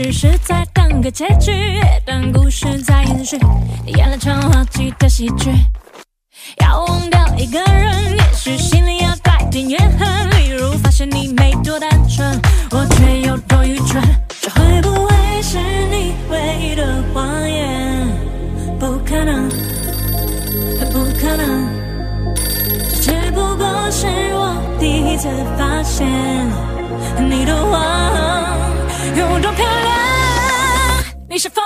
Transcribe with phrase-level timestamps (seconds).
[0.00, 1.50] 只是在等个结局，
[2.06, 3.36] 但故事在延续，
[3.86, 5.50] 演了场滑稽的喜剧。
[6.60, 10.07] 要忘掉一个人，也许心里要带点怨恨。
[31.38, 31.62] 你是否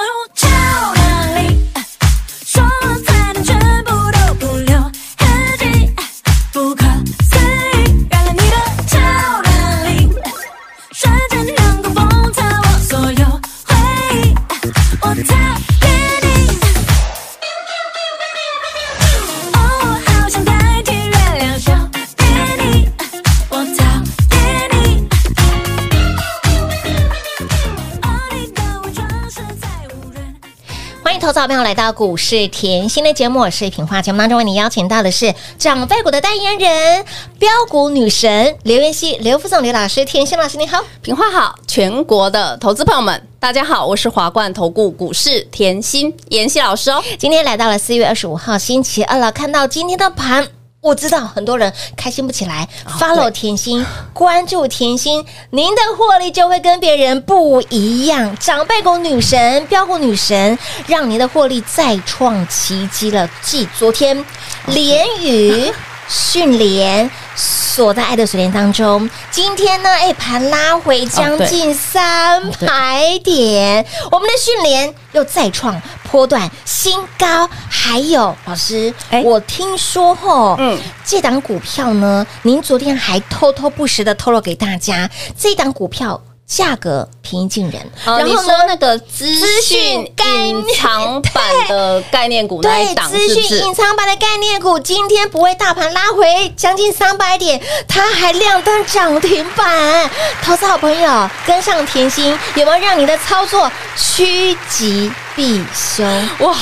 [31.42, 34.00] 好朋友来到股市甜心的节目，我是品花。
[34.00, 37.04] 节目当中为你邀请到的是长辈股的代言人，
[37.36, 40.04] 标股女神刘妍希、刘副总、刘老师。
[40.04, 47.02] 甜心老师你好，品花好，全国的投资朋友们大家好，我是华冠投顾股市甜心妍希老师哦。
[47.18, 50.46] 今天来到了四月二十五号星期二了，看到今天的盘。
[50.82, 58.36] 我知道很多人开心不起来，follow 甜心，关注甜心，您的获利就会跟别人不一样。
[58.38, 63.30] 长辈股女神，标股女神，让您的获利再创奇迹了。
[63.42, 64.24] 继昨天
[64.66, 65.72] 连宇、
[66.12, 75.80] 讯连锁在爱的锁链当中，今天呢，哎，盘拉回将近三百点，我们的讯连又再创。
[76.10, 85.08] 波段新高，还有老师，欸、我听说吼，嗯，这档股票呢，您昨天还偷偷不时的透露给大家，
[85.38, 86.20] 这档股票。
[86.46, 89.26] 价格平易近人，然后你说那个资
[89.62, 93.26] 讯隐藏版的概念股那一档是是？
[93.28, 97.58] 对，资讯隐藏版的概念股今天不为大盘拉回将近三百点，
[97.88, 100.10] 它还亮灯涨停板。
[100.42, 106.04] 投资好朋友跟上甜心，有没有让你的操作趋吉避凶？
[106.40, 106.54] 哇，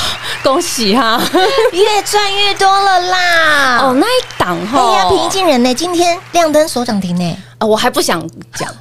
[0.45, 1.21] 恭喜哈，
[1.73, 3.79] 越赚越多了啦！
[3.83, 7.37] 哦，那一档哈，哎呀，平易近人呢，今天亮灯所涨停呢。
[7.59, 8.25] 啊，我还不想
[8.55, 8.73] 讲。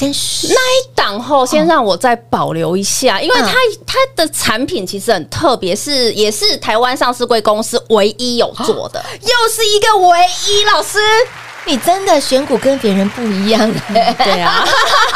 [0.00, 0.10] 先
[0.48, 3.52] 那一档后，先让我再保留一下，哦、因为它
[3.86, 10.18] 它的产品其实很特别，是也是台湾上市贵公司唯一有做的，又是一个唯
[10.48, 10.98] 一老师。
[11.66, 14.64] 你真的选股跟别人不一样，对啊，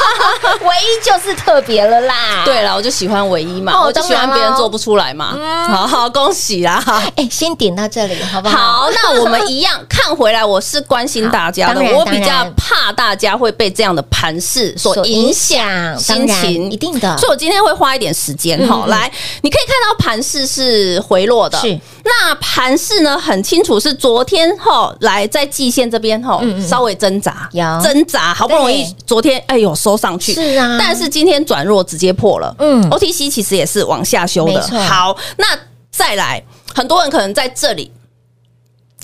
[0.60, 2.43] 唯一就是特别了啦。
[2.44, 5.37] 对啦，我就喜欢唯一嘛，我就喜欢别人做不出来嘛。
[5.69, 6.82] 好好，恭喜啦！
[7.16, 8.56] 哎，先点到这里好不好？
[8.84, 17.16] 好，那我们一样看回来，我是关心大家的，我比较怕大家会被这样的盘势所影响心情，一定的。
[17.19, 19.11] 所以我今天会花一点时间哈，来，
[19.43, 26.41] 你可以看到盘势是回落的，是那盘势呢很清楚，是昨天哈来在季线这边哈。
[26.60, 27.48] 稍微挣扎，
[27.82, 35.47] 挣扎，好不容易昨天哎呦收上去，是啊，但是今天转弱直接破了，嗯，OTC 其实也是往下修的，好，那
[35.91, 36.43] 再来，
[36.75, 37.91] 很多人可能在这里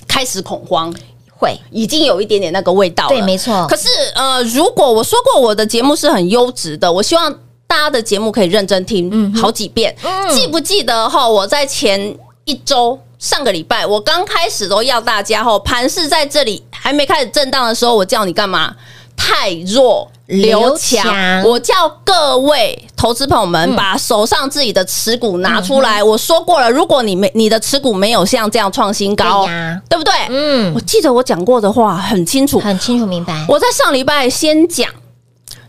[0.07, 0.95] 开始恐慌，
[1.33, 1.59] 会。
[1.71, 3.67] 已经有一点点那个味道了，对，没错。
[3.67, 7.33] 可是呃，如果我说过我的节目是很优质的，我希望
[7.67, 9.97] 大家的节目可以认真听，好几遍，
[10.31, 11.27] 记不记得哈？
[11.29, 12.15] 我在前
[12.51, 12.99] 一周。
[13.19, 18.75] 上个礼拜我刚开始都要大家吼，盘是在这里还没开始震荡的时候，我叫你干嘛？
[19.15, 26.03] 太弱刘强，我叫各位投资朋友们把手上自己的持股拿出来。
[26.03, 29.47] 我说过了，如果你没你的持股没有像这样创新高，
[29.87, 30.15] 对不对？
[30.31, 33.45] 嗯，我记得我讲过的话很清楚，很清楚明白。
[33.47, 34.89] 我在上礼拜先讲。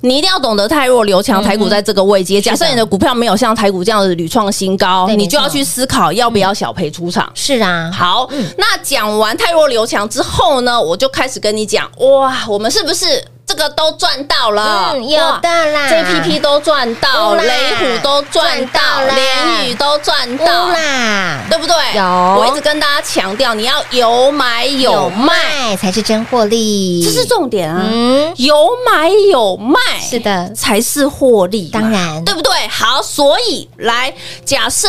[0.01, 2.41] 你一定要懂得太弱留强，台股在这个位阶。
[2.41, 7.31] 假设你的股票没有像台股这样子屡创新高，你就要去思考要不要小赔出场。
[7.35, 13.05] 是啊，好，那讲完太弱留强之后呢，我就开始跟你讲，哇，我们是不是
[13.51, 19.15] 这个都赚到了，嗯有的啦，JPP 都赚到，雷虎都赚到，赚到啦。
[19.15, 21.75] 联宇都赚到有啦，对不对？
[21.97, 22.01] 有。
[22.39, 27.83] 我一直跟大家强调，你要有买有卖，才是真获利，这是重点啊！
[27.91, 28.55] 嗯，有
[28.89, 30.49] 买有卖，是的。
[30.53, 32.23] 才是获利嘛，当然。
[32.23, 32.53] 对不对？
[32.69, 34.13] 好，所以来
[34.45, 34.87] 假设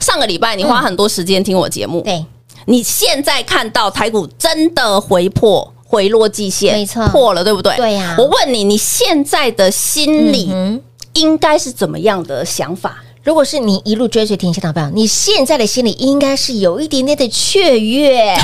[0.00, 2.26] 上个礼拜你花很多时间听我节目，对，
[2.64, 5.72] 你现在看到台股真的回破。
[5.90, 7.76] 回落季线，没错破了，对不对？
[7.76, 10.80] 对呀我问你，你现在的心里嗯
[11.14, 12.98] 应该是怎么样的想法？
[13.24, 18.34] 如果是你一路追随甜心的朋友，你现在的心里应该是有一点点的雀跃，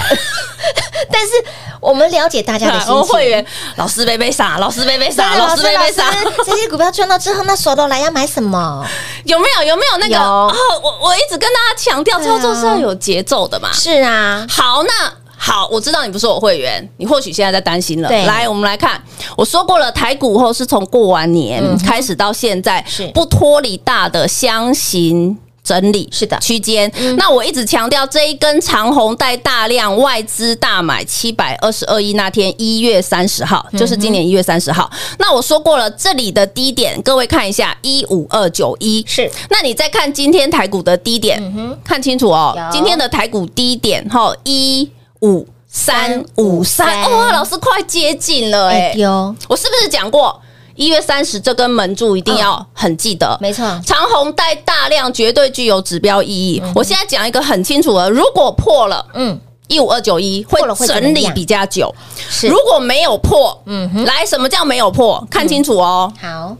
[1.11, 1.33] 但是
[1.81, 2.93] 我们了解大家的心情。
[2.95, 3.45] 我会员
[3.77, 4.59] 老师背背啥？
[4.59, 5.37] 老师背背啥？
[5.37, 6.13] 老师背背啥？
[6.45, 8.85] 这些股票赚到之后，那手都来要买什么？
[9.25, 9.63] 有没有？
[9.69, 10.19] 有没有那个？
[10.19, 10.53] 哦，
[10.83, 13.73] 我我一直跟大家强调，操作是要有节奏的嘛。
[13.73, 18.09] 是啊，好，那好，我知道你不是我会员，你或许现在在担心了。
[18.09, 18.25] 对。
[18.27, 19.01] 来，我们来看，
[19.37, 23.07] 我说过了，台股后是从过完年开始到现在，是。
[23.15, 25.39] 不脱离大的箱型。
[25.67, 26.39] 整理是的。
[26.39, 34.89] 区间，那我一直强调这一根长红带大量外资大买七百二十二亿那天一月三十号，就是今年一月三十号。
[35.19, 39.29] 那我说过了，这里的低点，各位看一下一五二九一，是。
[39.51, 41.43] 那你再看今天台股的低点，
[41.83, 44.89] 看清楚哦，今天的台股低点哈一
[45.21, 50.41] 五三五三，353哦，老师快接近了哎、哎丢，我是不是讲过
[50.75, 53.37] 一月三十这根门柱一定要很记得？
[53.41, 56.63] 没错，长红带大量绝对具有指标意义。
[56.75, 61.95] 我现在讲一个很清楚的，如果破了，嗯，一五二九一会整理比较久。
[62.29, 62.49] 是。
[62.49, 65.27] 如果没有破，嗯哼，来，什么叫没有破？
[65.31, 66.55] 看清楚哦，好，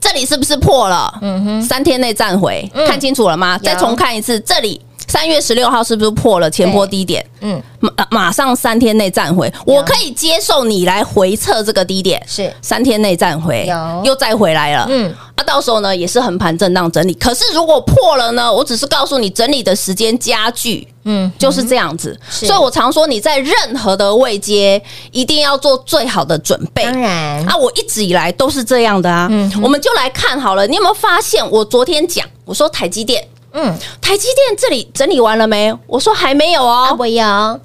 [0.00, 1.12] 这里是不是破了？
[1.20, 3.58] 嗯哼，三天内站回，看清楚了吗？
[3.58, 4.80] 再重看一次，这里
[5.14, 7.24] 三月十六号是不是破了前波低点？
[7.40, 12.52] 嗯，马马上三天内站回，我可以接受你来回测这个低点，是。
[12.60, 15.06] 三天内站回有，又再回来了，嗯。
[15.06, 17.14] 嗯，啊，到时候呢也是横盘震荡整理。
[17.14, 22.18] 可是如果破了呢，我只是告诉你整理的时间加剧，嗯，就是这样子。
[22.28, 24.82] 所以我常说你在任何的位阶
[25.12, 26.82] 一定要做最好的准备。
[26.82, 29.28] 当然，啊，我一直以来都是这样的啊。
[29.30, 29.60] 嗯。
[29.62, 31.48] 我们就来看好了，你有没有发现？
[31.52, 33.24] 我昨天讲，我说台积电，
[33.54, 35.72] 嗯，台积电这里整理完了没？
[35.86, 36.88] 我说还没有哦。
[36.90, 37.60] 啊我有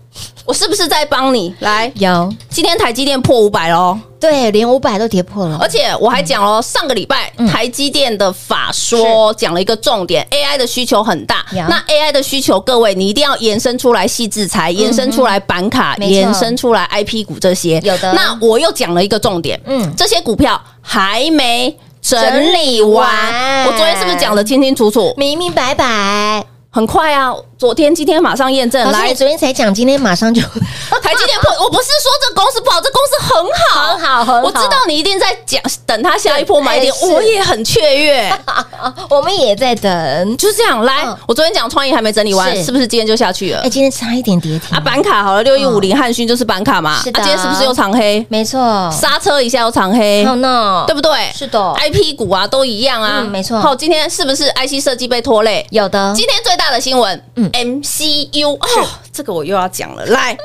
[0.45, 1.53] 我是不是在帮你？
[1.59, 11.45] 来，有，今天台积电破五百喽，对，连五百都跌破了，而且我还讲了，上个礼拜台积电的法说讲了一个重点，AI 的需求很大。
[11.51, 17.79] 那 AI 的需求，各位你一定要延伸出来细制裁，延伸出来板卡，延伸出来 IP 股这些。
[17.83, 23.65] 有的那我又讲了一个重点，嗯嗯，这些股票还没整理完。
[23.65, 25.13] 我昨天是不是讲的清清楚楚？
[25.17, 26.45] 明明白白。
[26.71, 28.89] 很快啊，昨天今天马上验证。
[28.89, 30.41] 来你，昨天才讲，今天马上就
[31.03, 38.31] 台积电破， 我不是说这公司不好，这公司很好，很好很好我知道你一定在讲，等它下一波买点我也很雀跃。
[39.09, 40.37] 我们也在等。
[40.37, 43.69] 就是这样，来嗯，我昨天讲创意还没整理完，是是不是今天就下去了哎，？
[43.69, 48.25] 今天差一点跌停啊，板卡好了，六一五零汉讯就是板卡嘛，是的啊今天是不是又长黑？
[48.29, 48.89] 没错。
[48.89, 51.11] 刹车一下又长黑，Oh no，，对不对？
[51.35, 55.67] 是的，IP 股啊都一样啊，嗯没错好，今天是不是 IC 设计被拖累？
[55.71, 60.37] 有的今天最大的新闻，嗯，MCU 哦，这个我又要讲了，来。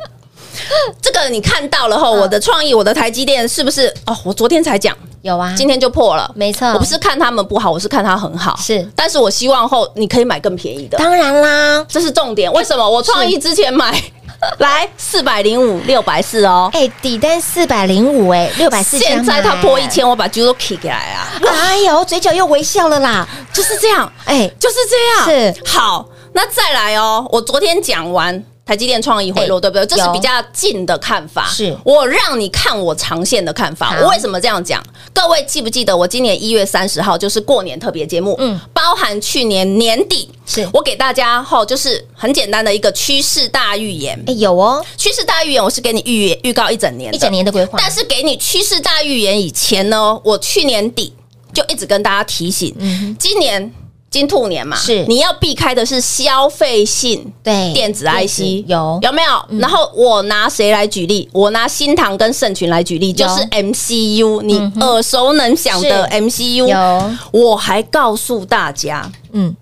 [1.03, 3.93] 这个你看到了后，我的创意，我的台积电是不是？
[4.07, 6.69] 哦，我昨天才讲，有啊，今天就破了，没错。
[6.69, 8.89] 我不是看他们不好，我是看它很好，是。
[8.95, 11.85] 但是我希望后你可以买更便宜的，当然啦。
[11.89, 12.53] 这是重点。
[12.53, 12.89] 为什么？
[12.89, 14.01] 我创意之前买
[14.59, 23.27] 来四百零五六百四哦，哎，底单四百零五，哎，六百四，现在它破一，千，我把 j u d kick 起来啊，哎呦，嘴角又微笑了啦。
[23.53, 25.53] 就是这样，哎，就是这样。
[25.55, 25.63] 是。
[25.67, 28.45] 好，那再来哦，我昨天讲完。
[28.67, 29.85] 台积电创意回落，哎对不对？
[29.85, 31.47] 这是比较近的看法。
[31.49, 34.01] 是我让你看我长线的看法。
[34.01, 34.83] 我为什么这样讲？
[35.13, 38.35] 各位记不记得我今年一月三十号就是过年特别节目？
[38.39, 44.19] 嗯嗯，包含去年年底，是我给大家后就是很简单的一个趋势大预言。
[44.27, 51.13] 哎，有哦，趋势大预言，我是给你预预告一整年，一整年的规划，但是给你趋势大预言以前呢，我去年底
[51.53, 53.71] 就一直跟大家提醒，嗯今年
[54.15, 59.59] 金兔年嘛，嗯是你要避开的是消费性对电子 IC 有有没有？
[59.59, 61.29] 然后我拿谁来举例？
[61.33, 66.69] 我拿新唐跟盛群来举例，就是 MCU，你耳熟能详的 MCU。
[66.69, 69.53] 有我还告诉大家，嗯，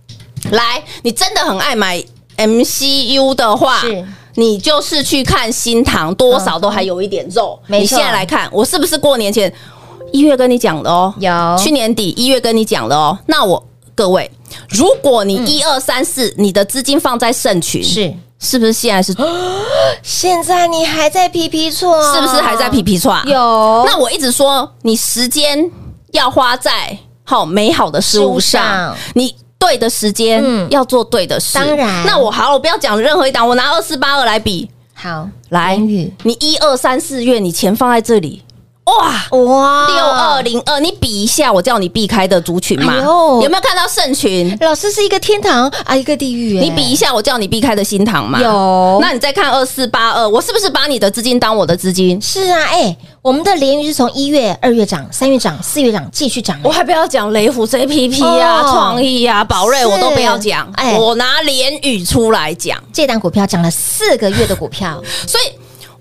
[0.51, 2.05] 来，你真的很爱买
[2.37, 4.05] MCU 的话，是
[4.35, 7.59] 你就是去看新唐，多少都还有一点肉。
[7.69, 9.51] 你现在来看，我是不是过年前
[10.13, 11.15] 一月跟你讲的哦？
[11.19, 13.19] 有去年底一月跟你讲的哦。
[13.27, 13.63] 那我
[13.95, 14.31] 各位，
[14.69, 19.15] 如果你一二三四，你的资金放在盛群，是是不是现在是？
[20.03, 23.17] 现在你还在皮皮错，是不是还在皮皮错？
[23.27, 23.85] 有。
[23.87, 25.71] 那我一直说，你时间
[26.13, 31.55] 要花在好美好的事物上，你对的时间要做对的事。
[31.55, 34.69] 当然，那我好，我不要讲任何一档，我拿二四八二来比。
[34.95, 38.43] 好，来，你一二三四月，你钱放在这里。
[38.85, 42.97] 哇哇，六二零二，你比一下，我叫你避开的族群嘛？
[42.97, 44.57] 有没有看到圣群？
[44.61, 46.59] 老师是一个天堂啊，一个地狱。
[46.59, 48.41] 你比一下，我叫你避开的新塘嘛？
[48.43, 48.99] 有。
[49.01, 52.21] 那你再看二四八二，我是不是把你的资金当我的资金？
[52.21, 56.59] 是啊，哎，我们的联宇是从一月、二月涨，三月涨，四月涨，继续涨。
[56.65, 60.69] 我还不要讲雷虎 JPP 啊，创意啊，宝瑞我都不要讲。
[60.75, 65.45] 哎，我拿联宇出来讲，这档股票涨了四个月的股票， 所以。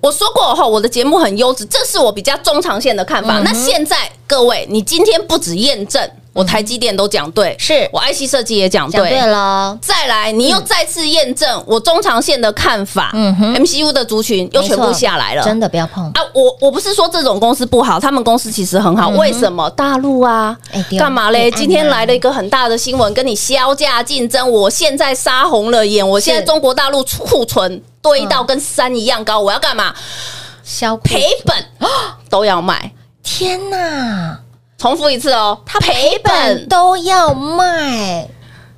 [0.01, 3.39] 我说过哈，我的节目很优质，这是我比较中长线的看法。
[3.39, 6.01] 嗯、那现在各位，你今天不止验证
[6.34, 9.77] 我台积电都讲对，是我 IC 设计也讲对，对了。
[9.79, 13.12] 再来，你又再次验证我中长线的看法。
[13.13, 16.24] 嗯哼，MCU 的族群又全部下来了，真的不要碰啊！
[16.34, 19.12] 我我不是说这种公司不好，他们公司其实很好。
[19.12, 20.58] 嗯、为什么大陆啊？
[20.98, 21.51] 干、欸、嘛嘞？
[21.51, 24.50] 今天来了一个很大的新闻，跟你削价竞争。
[24.50, 27.84] 我现在杀红了眼，我现在中国大陆库存。
[28.01, 29.93] 堆到跟山一样高，我要干嘛？
[30.63, 31.55] 小赔本
[32.29, 32.91] 都要卖！
[33.24, 34.39] 天哪！
[34.77, 38.27] 重复一次哦，他赔本都要卖，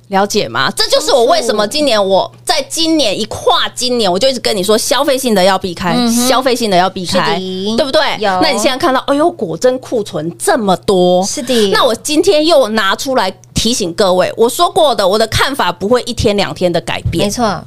[0.08, 0.70] 了解吗？
[0.76, 5.96] 这就是我为什么今年我在今年一跨今年，我就一直跟你说，消费性的要避开，
[6.28, 7.38] 消费性的要避开，
[7.76, 8.02] 对不对？
[8.18, 8.40] 有。
[8.42, 11.70] 那你现在看到，哎呦，果真库存这么多，是的。
[11.70, 17.64] 那我今天又拿出来提醒各位，我说过的，我的看法不会一天两天的改变，没错。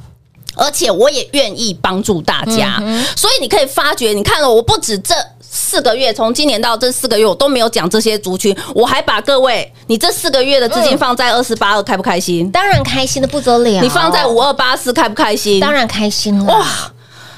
[0.58, 12.50] 而且我也愿意帮助大家，嗯、所以你可以发觉，你看了我不止这四个月，从今年到这四个月，我都没有讲这些族群，我还把各位，你这四个月的资金放在二四八二，开不开心？
[12.50, 13.80] 当然开心的不得了。
[13.80, 15.60] 你放在五二八四，开不开心？
[15.60, 16.44] 当然开心了。
[16.52, 16.66] 哇，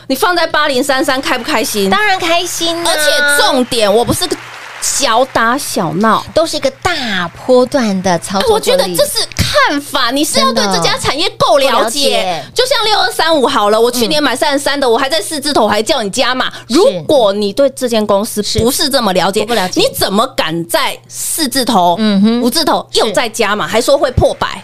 [0.09, 1.89] 你放在八零三三，开不开心？
[1.91, 2.77] 当然开心。
[2.87, 4.37] 而且重点，我不是个。
[4.83, 9.23] 小打小闹都是一个大波段的操作，我觉得这是
[9.69, 10.11] 看法。
[10.11, 16.53] 你是要对这家产业够了解，就像六二三五好了，我去年买三十三的，我还在四字头，还叫你加码。
[16.69, 24.63] 如果你对这间公司不是这么了解，不了解，你怎么敢在四字头、嗯哼、五字头又再加码，还说会破百？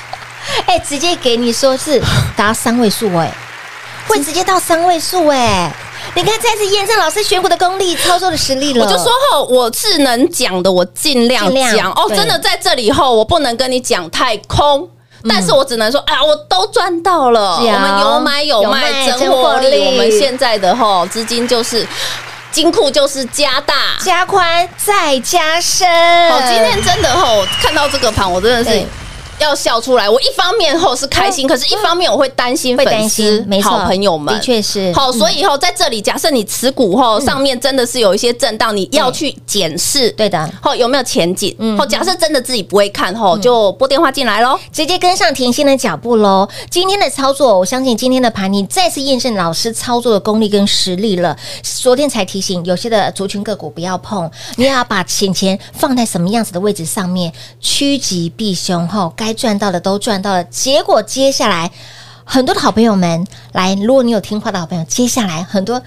[0.66, 2.02] 哎，直接给你说是
[2.36, 3.32] 达三位数，哎，
[4.06, 5.72] 会直接到三位数，哎。
[6.14, 8.84] 你看，再次验证老师选股的功力、操作的实力了。
[8.84, 11.90] 我就说后，我是能讲的，我尽量讲。
[11.92, 14.88] 哦，真的在这里后，我不能跟你讲太空，
[15.28, 17.56] 但是我只能说，哎呀，我都赚到了。
[17.56, 19.86] 我们有买有卖，真获利。
[19.86, 21.86] 我们现在的吼资金就是
[22.50, 25.88] 金库就是加大、加宽、再加深。
[26.30, 28.86] 好，今天真的吼看到这个盘，我真的是。
[29.42, 35.10] 要笑出来，我一方面后是开心，可是一方面我会担心粉丝、好朋友们，的确是好。
[35.10, 41.54] 所以以后在这里，假设你持股后上面真的是有一些震荡，你要去检视，对的，后有没有前景？
[41.76, 46.48] 后假设真的自己不会看后，就拨电话进来喽，直接跟上甜心的脚步喽。
[46.70, 51.36] 今天的操作，我相信今天的盘你再次验证老师操作的功力跟实力了。
[51.62, 59.31] 昨天才提醒有些的族群个股不要碰，你要把钱钱放在什么样子的位置上面，趋吉避凶后该。
[59.34, 61.70] 赚到的都赚到了，结果接下来
[62.24, 65.82] 很多的好朋友们来，如果你有听话的好朋友，接下来很多。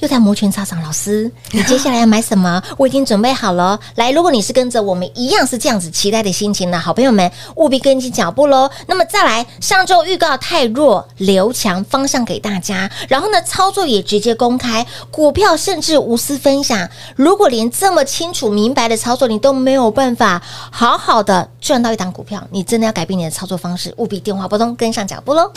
[0.00, 2.62] 又在摩拳擦掌，老师， 你接下来要买什么？
[2.76, 3.78] 我已经准备好了。
[3.94, 8.70] 来，如果你是跟着我们一样是这样子期待的心情呢，好朋友们务必跟进脚步喽。
[8.86, 16.88] 那么再来，上周预告太弱留强方向给大家，然后呢，操作也直接公开，股票甚至无私分享。
[17.16, 25.50] 如果连这么清楚明白的操作你都没有办法好好的赚到一档股票，你真的要改变你的操作方式，务必电话拨通跟上脚步喽。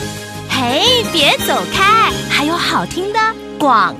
[0.48, 3.18] 嘿，别走开，还有好听的
[3.58, 3.94] 广。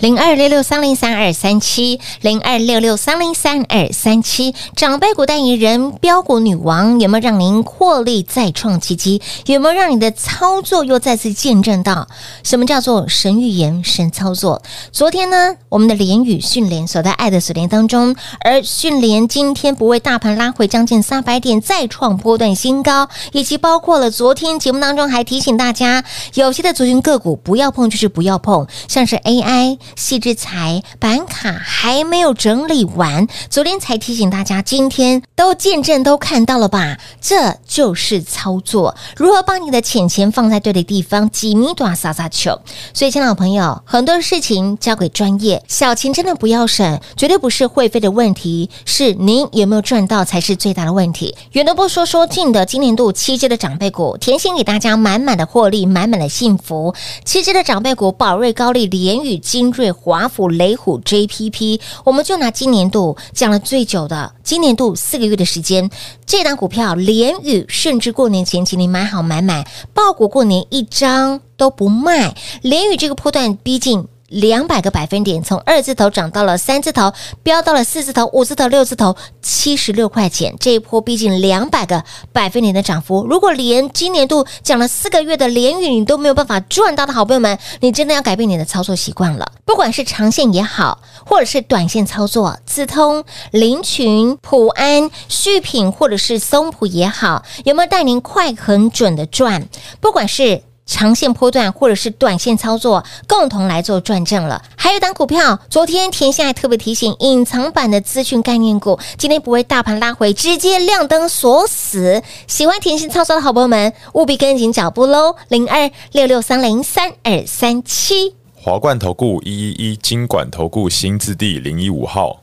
[0.00, 9.20] 零二六六三零三二三七，零二六六三零三二三七，长辈股代言人，标股女王，有没有让您获利再创奇迹？
[9.44, 12.08] 有没有让你的操作又再次见证到
[12.42, 14.62] 什么叫做神预言、神操作？
[14.90, 26.02] 昨天呢，我们的联宇讯连守在爱的锁链当中，而讯连今天不为大盘拉回将近三百点，再创波段新高，以及包括了昨天节目当中还提醒大家，
[26.32, 29.76] 有些的族群个股不要碰，就是不要碰，像是 AI。
[29.90, 36.98] AI、矽智财、板卡还没有整理完，昨天才提醒大家，今天都见证都看到了吧？
[37.20, 42.60] 这就是操作，如何把你的钱钱放在对的地方，几米短撒撒球。
[42.92, 51.34] 所以，亲爱的朋友，很多事情交给专业，小钱真的不要省，绝对不是会费的问题，是您有没有赚到才是最大的问题。
[51.52, 56.94] 远的不说，说近的，今年度七阶的长辈股，甜心给大家满满的获利，满满的幸福。
[57.24, 65.90] 七阶的长辈股，宝瑞、高丽、联宇、金瑞、华府、雷虎、JPP，我们就拿今年度讲了最久的，今年度四个月的时间，
[66.26, 72.36] 这档股票连雨，甚至过年前请你买好买买，报股过年一张都不卖。
[72.60, 74.06] 连雨这个波段逼近。
[74.30, 80.54] 两百个百分点，从二字头涨到了三字头，飙到了四字头、五字头、六字头，七十六块钱。
[80.60, 83.26] 这一波逼近两百个百分点的涨幅。
[83.26, 89.52] 如果连今年度讲了四个月的连雨你都没有办法赚到的好朋友们，你真的要改变你的操作习惯了。
[89.64, 99.68] 不管是长线也好，或者是短线操作，紫通、林群、普安、续品，或者是松浦也好，有没有带您快、很准的赚？
[100.00, 100.62] 不管是。
[100.90, 104.60] 长线波段或者是短线操作，共同来做转正了。
[104.76, 112.20] 还有一档股票，昨天甜心还特别提醒，隐藏版的资讯概念股，今天不会大盘拉回，直接亮灯锁死。
[112.48, 115.36] 喜欢甜心操作的好朋友们，务必跟紧脚步喽！
[115.48, 122.42] 零二六六三零三二三七，华冠投顾一一一金管投顾新字第零一五号，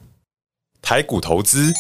[0.82, 1.74] 台股投资，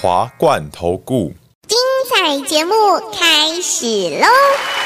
[0.00, 1.34] 华冠投顾，
[1.68, 1.78] 精
[2.10, 2.72] 彩节目
[3.12, 3.86] 开始
[4.18, 4.83] 喽！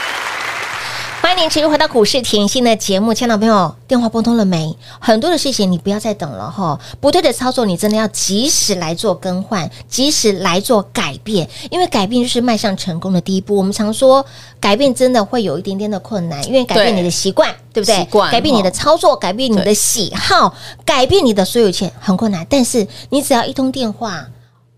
[1.20, 4.75] 欢迎您持续回到股市甜心的节目，亲爱的朋友，电话拨通了没？
[5.00, 13.56] 很多的事情你不要再等了哈，不对的操作你真的要及时来做更换，及时来做改变，因为改变就是迈向成功的第一步。
[13.56, 14.25] 我们常说
[14.60, 17.96] 改变真的会有一点点的困难，因为改变你的习惯，对，对不对？
[17.96, 24.25] 习惯，改变你的操作，改变你的喜好，改变你的所有权很困难，但是你只要一通电话。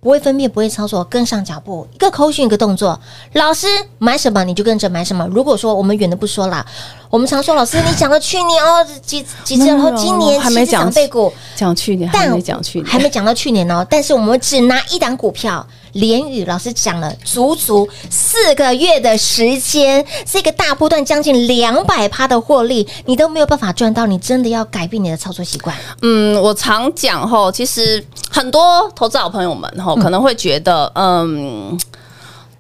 [0.00, 2.99] 不会分辨，不会操作，跟上脚步，一个口讯，一个动作。
[3.35, 3.66] 老师
[3.99, 5.26] 买什么你就跟着买什么。
[5.28, 6.64] 如果说我们远的不说了，
[7.11, 13.87] 我们常说老师，你讲了去年哦几几次，然后今年还没讲长辈股，讲去年，还没讲去年，还没讲到去年哦。
[13.90, 15.66] 但是我们只拿一档股票。
[15.92, 25.76] 连宇老师讲了足足四个月的时间，这个大波段将近两百趴的获利，你都没有办法赚到，你真的要改变你的操作习惯。
[26.02, 31.78] 嗯，我常讲吼，其实很多投资老朋友们吼可能会觉得，嗯。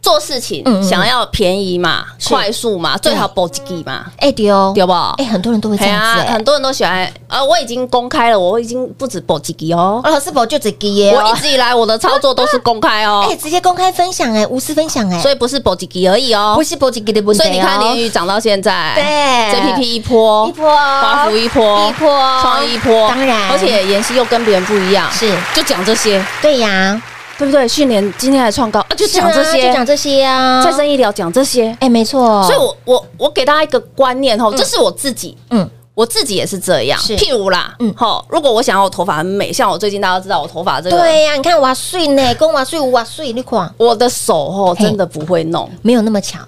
[0.02, 4.06] 做事情想要便宜嘛，快速嘛，最好搏自己嘛。
[4.16, 4.92] 哎，对哦，对不？
[4.92, 7.10] 哎，很多人都会这样子，很多人都喜欢。
[7.28, 11.14] 呃，我已经公开了，我已经不止搏自己哦，老师搏就自己耶。
[11.14, 17.20] 我一直以来我的操作都是公开哦，哎，直接公开分享哎，无私分享哎，所以不是搏自己而已哦，不是搏自己的。
[17.34, 25.30] 所以你看联宇涨到现在，对，JPP 一波，一波，华孚一波，一波，创意一波，当然，而且妍希又跟别人不一样，是。
[25.54, 27.00] 就讲这些，对呀。
[27.40, 27.66] 对不对？
[27.66, 30.62] 去年今天还创高，啊就讲这些，就讲这些啊。
[30.62, 32.42] 再生医疗讲这些，哎，没错。
[32.42, 37.00] 所以我我我给大家一个观念哈，这是我自己，嗯，我自己也是这样。
[37.00, 46.38] 譬如啦，嗯，好，如果我想要我头发很美，像我最近大家都知道我头发这个，对呀，你看哇碎呢，跟哇碎，无哇碎，你看我的手哦，真的不会弄，没有那么巧，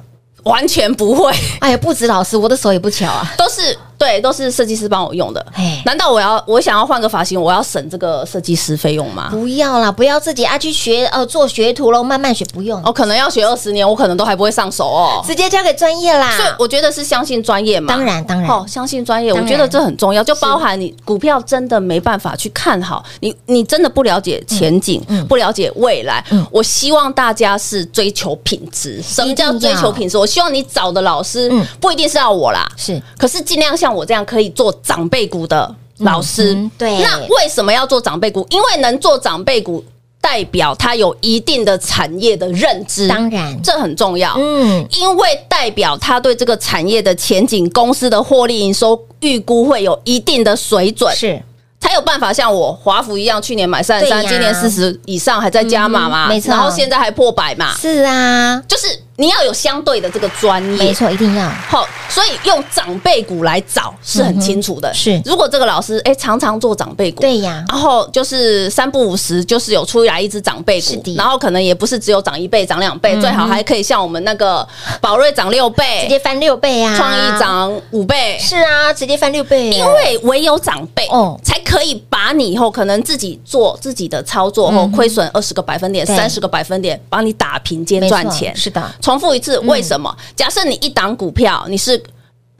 [0.42, 1.32] 完全不会。
[1.60, 3.74] 哎呀，不止老师，我的手也不巧啊，都是。
[4.02, 5.46] 对，都是设计师帮我用的。
[5.84, 9.28] 难道我要我想要换个发型，我要省这个设计师费用吗？
[9.30, 12.82] 不要啦，不要自己啊去学呃做学徒喽，慢慢学，不用。
[12.82, 15.22] 我、哦、可能要学二十年，我可能都还不会上手哦。
[15.24, 16.36] 直接交给专业啦。
[16.36, 17.94] 所以我觉得是相信专业嘛。
[17.94, 20.24] 当然当然，哦，相信专业，我觉得这很重要。
[20.24, 26.24] 就包含你股票真的没办法去看好，你你真的不了解前景，嗯、不了解未来。
[26.32, 29.00] 嗯、我希望大家是追求品质。
[29.00, 30.18] 什么叫追求品质？
[30.18, 31.48] 我希望你找的老师，
[31.80, 34.72] 不一定是要我啦，是，可是尽量像我这样可以做。
[34.82, 38.46] 长辈股的老师，嗯、对，那为什么要做长辈股？
[38.50, 39.82] 因为能做长辈股，
[40.20, 44.34] 代表他有一定的产业的认知，当然这很重要。
[44.36, 51.40] 嗯，因为代表他对这个产业的前景、公司的获利营收预估会有一定的水准，是
[51.80, 56.28] 才有办法像我华府一样，去年买三十三，今年四十以上还在加码嘛？
[56.28, 57.74] 没错，然后现在还破百嘛？
[57.76, 58.86] 是啊，就是。
[59.16, 61.86] 你要有相对的这个专业，没错，一定要好。
[62.08, 64.90] 所以用长辈股来找是很清楚的。
[64.90, 74.66] 嗯、是，如果这个老师哎常常做长辈股，对呀，然后就是三不五时就是有出来一只长辈股，然后可能也不是只有涨一倍、涨两倍，嗯、最好还可以像我们那个
[75.00, 76.96] 宝瑞涨六倍，直接翻六倍啊！
[76.96, 79.70] 创意涨五倍，是啊，直接翻六倍。
[79.70, 88.54] 因为唯有长辈哦，才可以把你以后可能自己做自己的操作后亏损二十个百分点、三十个百分点，帮你打平兼赚钱。
[88.54, 89.82] 是的，重复一次为。
[89.82, 90.16] 什么？
[90.36, 92.00] 假设你一档股票，你是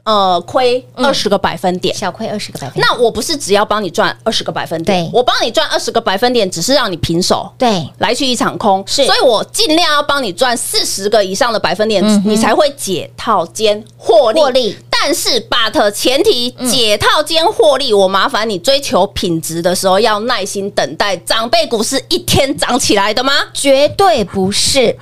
[0.03, 2.85] 呃亏二十个百分点，小亏二十个百分点。
[2.85, 14.41] 那我不是只要帮你赚二十个百分点，我帮你赚二十个百分点，只是让你平手，对，来去一场空，是所以我尽量要帮你赚四十个以上的百分点，你才会解套兼获利。
[14.41, 21.15] 获利，但是 but 前提解套兼获利，我麻烦你追求品质的时候要耐心等待。
[21.15, 23.33] 长辈股是一天涨起来的吗？
[23.53, 24.95] 绝对不是，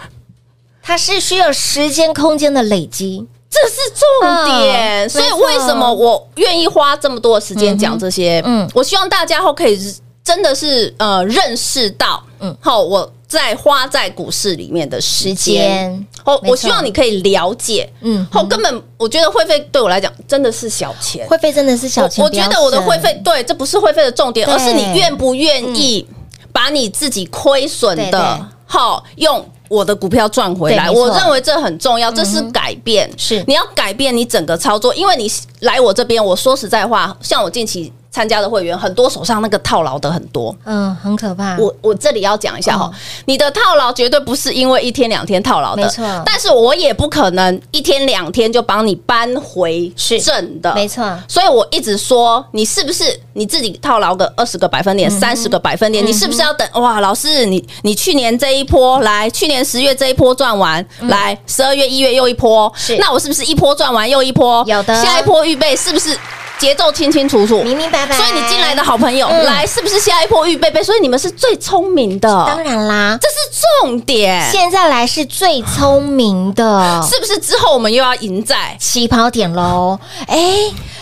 [0.81, 3.27] 它是需要时间空间的累积。
[3.49, 8.41] 这是重点，嗯所以为什么我愿意花这么多时间讲这些？
[8.45, 8.65] 嗯。
[8.65, 9.77] 嗯，我希望大家后可以
[10.23, 26.07] 真的是呃认识到，嗯，好，我在花在股市里面的时间，哦，我希望你可以了解，嗯嗯，后根本我觉得会费对我来讲真的是小钱，会费真的是小钱，我我觉得我的会费，对，这不是会费的重点，而是你愿不愿意
[26.53, 29.45] 把你自己亏损的，好用。
[29.71, 33.41] 我的股票赚回来，我认为这很重要，这是改变，是。
[33.47, 35.31] 你要改变你整个操作，因为你
[35.61, 41.57] 来我这边，我说实在话，像我近期参加的会员，很多手上那个套牢的很多，嗯，很可怕。
[41.57, 42.93] 我我这里要讲一下哈哦，
[43.25, 46.23] 你的套牢绝对不是因为一天两天套牢的，没错。
[46.25, 51.17] 但是我也不可能一天两天就帮你搬回是正的，没错。
[51.27, 56.05] 所以我一直说，你是不是你自己套牢个二十个百分点、三十个百分点？
[56.05, 56.67] 你是不是要等？
[56.81, 62.97] 哇，老师，你你去年这一波来，去年十月这一波赚完，来十二月、一月又一波，是。
[62.97, 64.61] 那我是不是一波赚完又一波？
[64.67, 65.01] 有的。
[65.01, 66.17] 下一波预备是不是
[66.61, 67.63] 节奏清清楚楚？
[67.63, 70.83] 明明白白所以你进来的好朋友嗯来，是不是下一波预备备？
[70.83, 74.47] 所以你们是最聪明的，当然啦，这是重点。
[74.51, 78.77] 现在来是最聪明的是不是之后我们又要赢在？
[78.79, 79.97] 起跑点喽。
[80.27, 80.37] 哎，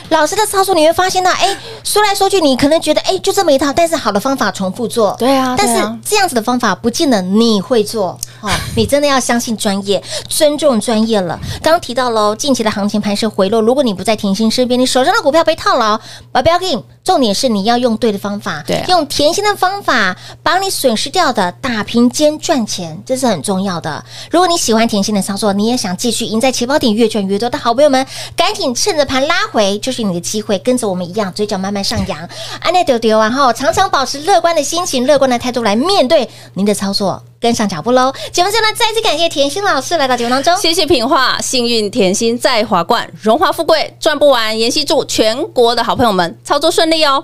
[0.10, 8.20] 老师的操作你会发现到，哎，说来说去你可能觉得，哎，就这么一套，但是好的方法重复做，对啊但是这样子的方法不见得你会做。
[8.42, 11.38] 哦，你真的要相信专业，尊重专业了。
[11.62, 16.00] 刚刚提到喽，近期的行情盘势回落，如果你不在甜心身边，你手上的股票被套牢，
[16.32, 16.82] 不要紧。
[17.02, 24.06] 重点是你要用对的方法，对啊用甜心的方法把你损失掉的打平兼赚钱，这是很重要的。
[24.30, 32.28] 如果你喜欢甜心的操作，你也想继续赢在起跑点，越赚越多的好朋友们，赶紧趁着盘拉回，就是你的机会，跟着我们一样，嘴角慢慢上扬，
[32.62, 38.14] 安内丢丢完后，常常保持乐观的心情、乐观的态度来面对您的操作，跟上脚步喽。
[38.32, 40.56] 节目最后呢，再次感谢甜心老师来到节目当中。
[40.58, 44.58] 谢谢品画，幸运甜心在华冠，荣华富贵赚不完。
[44.58, 47.24] 妍希祝全国的好朋友们操作顺利哦。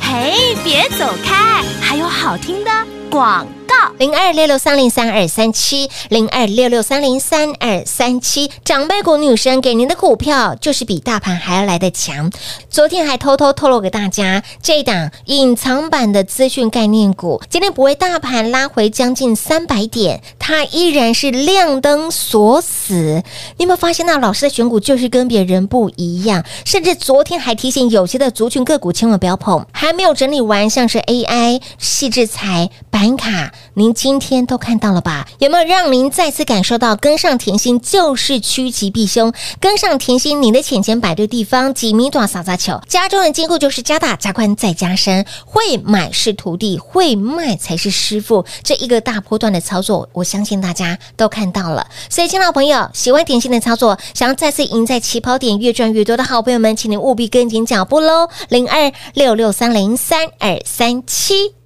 [0.00, 2.70] 嘿，别走开，还有好听的
[3.10, 3.46] 广
[3.98, 12.30] 零二六六三零三二三七，零二六六三零三二三七，长辈股女生给您的股票就是比大盘还要来得强。
[12.68, 23.22] 昨天还偷偷透露给大家，这一档隐藏版的资讯概念股，今天不为大盘拉回将近三百点，它依然是亮灯锁死。
[23.56, 26.44] 你有没有发现那老师的选股就是跟别人不一样？
[26.64, 33.52] 甚至昨天还提醒有些的族群个股千万不要碰，还没有整理完，像是 AI、细制材、板卡。
[33.78, 35.28] 您今天都看到了吧？
[35.38, 39.30] 有没有让您再次感受到跟上甜心就是趋吉避凶？
[39.60, 42.80] 跟上甜心，你的钱钱摆对地方，几米短撒撒球。
[42.88, 45.26] 家中的坚固就是加大、加宽、再加深。
[45.44, 48.46] 会买是徒弟，会卖才是师傅。
[48.62, 51.86] 这一个大波段的操作，我相信大家都看到了。
[52.08, 58.30] 所以，亲爱的朋友，喜欢甜心的操作，想要再次赢在起跑点，越赚越多的好朋友们，请您务必跟紧脚步喽！
[58.48, 61.65] 零二六六三零三二三七。